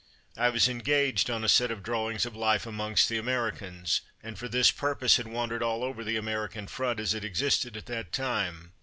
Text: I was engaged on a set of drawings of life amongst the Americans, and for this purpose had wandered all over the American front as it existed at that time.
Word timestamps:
I 0.35 0.49
was 0.49 0.67
engaged 0.67 1.29
on 1.29 1.43
a 1.43 1.47
set 1.47 1.69
of 1.69 1.83
drawings 1.83 2.25
of 2.25 2.35
life 2.35 2.65
amongst 2.65 3.07
the 3.07 3.19
Americans, 3.19 4.01
and 4.23 4.35
for 4.35 4.47
this 4.47 4.71
purpose 4.71 5.17
had 5.17 5.27
wandered 5.27 5.61
all 5.61 5.83
over 5.83 6.03
the 6.03 6.17
American 6.17 6.65
front 6.65 6.99
as 6.99 7.13
it 7.13 7.23
existed 7.23 7.77
at 7.77 7.85
that 7.85 8.11
time. 8.11 8.73